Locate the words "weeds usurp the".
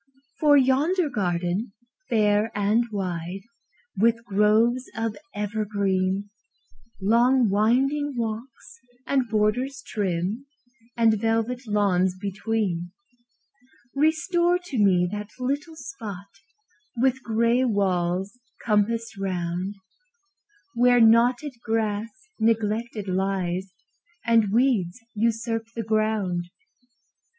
24.51-25.83